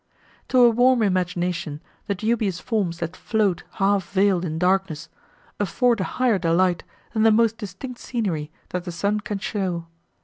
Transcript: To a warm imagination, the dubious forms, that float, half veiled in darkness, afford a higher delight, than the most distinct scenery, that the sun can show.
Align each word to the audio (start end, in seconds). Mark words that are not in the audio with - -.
To 0.47 0.57
a 0.63 0.69
warm 0.71 1.03
imagination, 1.03 1.79
the 2.07 2.15
dubious 2.15 2.59
forms, 2.59 2.97
that 2.97 3.15
float, 3.15 3.61
half 3.73 4.11
veiled 4.13 4.43
in 4.43 4.57
darkness, 4.57 5.09
afford 5.59 6.01
a 6.01 6.17
higher 6.17 6.39
delight, 6.39 6.83
than 7.13 7.21
the 7.21 7.29
most 7.29 7.59
distinct 7.59 7.99
scenery, 7.99 8.49
that 8.69 8.85
the 8.85 8.91
sun 8.91 9.19
can 9.19 9.37
show. 9.37 9.85